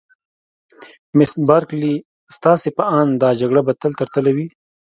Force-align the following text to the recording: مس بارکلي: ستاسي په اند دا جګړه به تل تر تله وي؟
مس 1.17 1.31
بارکلي: 1.47 1.93
ستاسي 2.35 2.69
په 2.77 2.83
اند 2.99 3.11
دا 3.23 3.29
جګړه 3.39 3.61
به 3.67 3.73
تل 3.81 3.91
تر 3.99 4.07
تله 4.13 4.31
وي؟ 4.35 4.47